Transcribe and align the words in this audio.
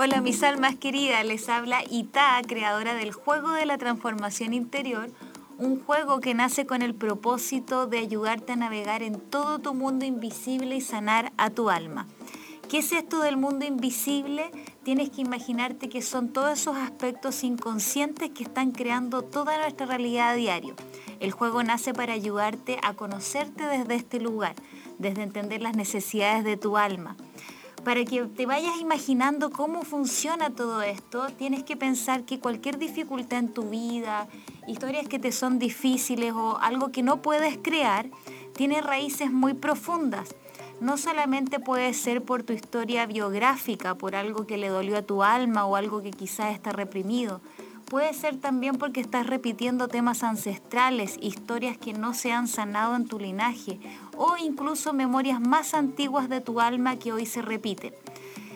Hola 0.00 0.20
mis 0.20 0.44
almas 0.44 0.76
queridas, 0.76 1.26
les 1.26 1.48
habla 1.48 1.82
Ita, 1.90 2.40
creadora 2.46 2.94
del 2.94 3.10
juego 3.10 3.50
de 3.50 3.66
la 3.66 3.78
transformación 3.78 4.54
interior, 4.54 5.10
un 5.58 5.82
juego 5.82 6.20
que 6.20 6.34
nace 6.34 6.66
con 6.66 6.82
el 6.82 6.94
propósito 6.94 7.88
de 7.88 7.98
ayudarte 7.98 8.52
a 8.52 8.56
navegar 8.56 9.02
en 9.02 9.18
todo 9.18 9.58
tu 9.58 9.74
mundo 9.74 10.04
invisible 10.04 10.76
y 10.76 10.80
sanar 10.80 11.32
a 11.36 11.50
tu 11.50 11.68
alma. 11.68 12.06
¿Qué 12.68 12.78
es 12.78 12.92
esto 12.92 13.22
del 13.22 13.38
mundo 13.38 13.64
invisible? 13.64 14.52
Tienes 14.84 15.10
que 15.10 15.22
imaginarte 15.22 15.88
que 15.88 16.00
son 16.00 16.28
todos 16.28 16.60
esos 16.60 16.76
aspectos 16.76 17.42
inconscientes 17.42 18.30
que 18.30 18.44
están 18.44 18.70
creando 18.70 19.22
toda 19.22 19.58
nuestra 19.58 19.86
realidad 19.86 20.30
a 20.30 20.34
diario. 20.34 20.76
El 21.18 21.32
juego 21.32 21.64
nace 21.64 21.92
para 21.92 22.12
ayudarte 22.12 22.78
a 22.84 22.94
conocerte 22.94 23.64
desde 23.66 23.96
este 23.96 24.20
lugar, 24.20 24.54
desde 25.00 25.24
entender 25.24 25.60
las 25.60 25.74
necesidades 25.74 26.44
de 26.44 26.56
tu 26.56 26.76
alma 26.76 27.16
para 27.88 28.04
que 28.04 28.22
te 28.24 28.44
vayas 28.44 28.78
imaginando 28.82 29.48
cómo 29.48 29.80
funciona 29.80 30.50
todo 30.50 30.82
esto, 30.82 31.28
tienes 31.38 31.62
que 31.62 31.74
pensar 31.74 32.24
que 32.24 32.38
cualquier 32.38 32.76
dificultad 32.76 33.38
en 33.38 33.48
tu 33.48 33.62
vida, 33.62 34.28
historias 34.66 35.08
que 35.08 35.18
te 35.18 35.32
son 35.32 35.58
difíciles 35.58 36.34
o 36.34 36.58
algo 36.58 36.92
que 36.92 37.02
no 37.02 37.22
puedes 37.22 37.56
crear, 37.56 38.10
tiene 38.54 38.82
raíces 38.82 39.32
muy 39.32 39.54
profundas. 39.54 40.36
No 40.82 40.98
solamente 40.98 41.60
puede 41.60 41.94
ser 41.94 42.22
por 42.22 42.42
tu 42.42 42.52
historia 42.52 43.06
biográfica, 43.06 43.94
por 43.94 44.14
algo 44.14 44.46
que 44.46 44.58
le 44.58 44.68
dolió 44.68 44.98
a 44.98 45.02
tu 45.02 45.22
alma 45.22 45.64
o 45.64 45.74
algo 45.74 46.02
que 46.02 46.10
quizás 46.10 46.52
está 46.52 46.72
reprimido, 46.72 47.40
Puede 47.88 48.12
ser 48.12 48.36
también 48.36 48.76
porque 48.76 49.00
estás 49.00 49.26
repitiendo 49.26 49.88
temas 49.88 50.22
ancestrales, 50.22 51.16
historias 51.22 51.78
que 51.78 51.94
no 51.94 52.12
se 52.12 52.32
han 52.32 52.46
sanado 52.46 52.94
en 52.94 53.08
tu 53.08 53.18
linaje 53.18 53.80
o 54.14 54.36
incluso 54.36 54.92
memorias 54.92 55.40
más 55.40 55.72
antiguas 55.72 56.28
de 56.28 56.42
tu 56.42 56.60
alma 56.60 56.96
que 56.96 57.12
hoy 57.12 57.24
se 57.24 57.40
repiten. 57.40 57.94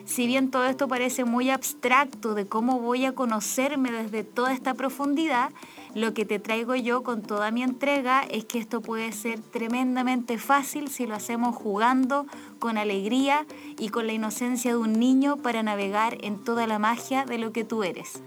Si 0.05 0.27
bien 0.27 0.51
todo 0.51 0.66
esto 0.66 0.87
parece 0.87 1.24
muy 1.24 1.49
abstracto 1.49 2.35
de 2.35 2.47
cómo 2.47 2.80
voy 2.80 3.07
a 3.07 3.15
conocerme 3.15 3.91
desde 3.91 4.23
toda 4.23 4.52
esta 4.52 4.74
profundidad, 4.74 5.51
lo 5.95 6.13
que 6.13 6.27
te 6.27 6.39
traigo 6.39 6.74
yo 6.74 7.02
con 7.02 7.23
toda 7.23 7.51
mi 7.51 7.63
entrega 7.63 8.23
es 8.23 8.45
que 8.45 8.59
esto 8.59 8.83
puede 8.83 9.13
ser 9.13 9.41
tremendamente 9.41 10.37
fácil 10.37 10.89
si 10.89 11.07
lo 11.07 11.15
hacemos 11.15 11.57
jugando 11.57 12.27
con 12.59 12.77
alegría 12.77 13.46
y 13.79 13.89
con 13.89 14.07
la 14.07 14.13
inocencia 14.13 14.73
de 14.73 14.77
un 14.77 14.99
niño 14.99 15.39
para 15.39 15.63
navegar 15.63 16.19
en 16.21 16.45
toda 16.45 16.67
la 16.67 16.79
magia 16.79 17.24
de 17.24 17.39
lo 17.39 17.52
que 17.52 17.65
tú 17.65 17.83
eres. 17.83 18.21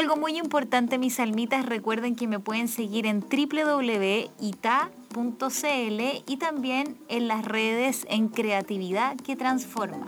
Algo 0.00 0.16
muy 0.16 0.38
importante, 0.38 0.96
mis 0.96 1.20
almitas, 1.20 1.66
recuerden 1.66 2.16
que 2.16 2.26
me 2.26 2.40
pueden 2.40 2.68
seguir 2.68 3.04
en 3.04 3.20
www.ita.cl 3.20 4.30
y 6.26 6.36
también 6.38 6.96
en 7.08 7.28
las 7.28 7.44
redes 7.44 8.06
en 8.08 8.28
Creatividad 8.28 9.18
que 9.18 9.36
Transforma. 9.36 10.06